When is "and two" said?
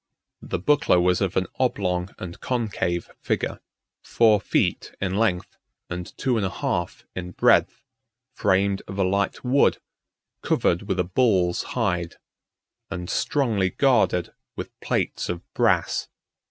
5.91-6.37